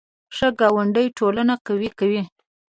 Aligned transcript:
ښه 0.35 0.47
ګاونډي 0.59 1.05
ټولنه 1.17 1.53
قوي 1.65 1.89
کوي 1.99 2.23